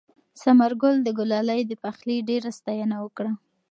[0.41, 3.31] ثمرګل د ګلالۍ د پخلي ډېره ستاینه وکړه.